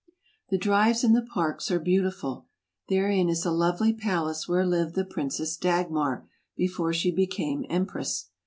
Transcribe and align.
The 0.49 0.57
drives 0.57 1.03
in 1.03 1.13
the 1.13 1.21
parks 1.21 1.69
are 1.69 1.79
beautiful. 1.79 2.47
Therein 2.89 3.29
is 3.29 3.45
a 3.45 3.51
lovely 3.51 3.93
palace 3.93 4.47
where 4.47 4.65
lived 4.65 4.95
the 4.95 5.05
Princess 5.05 5.55
Dagmar 5.55 6.27
before 6.57 6.91
she 6.91 7.11
became 7.11 7.67
empress. 7.69 8.31